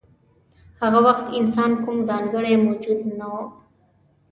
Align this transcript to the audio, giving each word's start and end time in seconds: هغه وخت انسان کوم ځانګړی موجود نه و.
هغه 0.81 0.99
وخت 1.07 1.25
انسان 1.39 1.71
کوم 1.83 1.97
ځانګړی 2.09 2.53
موجود 2.65 2.99
نه 3.19 3.25
و. 3.31 3.35